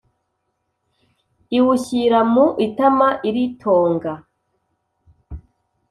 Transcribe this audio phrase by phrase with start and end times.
[1.57, 4.13] iwushyira mu itama iritonga,